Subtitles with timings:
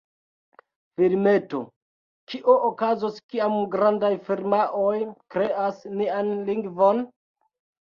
[1.01, 1.59] Filmeto:
[2.31, 4.97] 'Kio okazos kiam grandaj firmaoj
[5.37, 7.07] kreas nian lingvon?